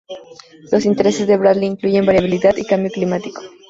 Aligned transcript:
Los 0.71 0.85
intereses 0.85 1.27
de 1.27 1.37
Bradley 1.37 1.67
incluyen 1.69 2.07
variabilidad 2.07 2.57
y 2.57 2.65
cambio 2.65 2.89
climático 2.89 3.39